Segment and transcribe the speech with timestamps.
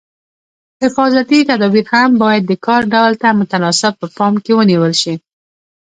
[0.83, 5.15] حفاظتي تدابیر هم باید د کار ډول ته متناسب په پام کې ونیول شي.